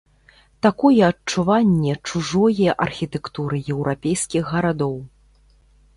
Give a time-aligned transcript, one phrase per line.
[0.65, 4.95] Такое адчуванне чужое архітэктуры еўрапейскіх гарадоў.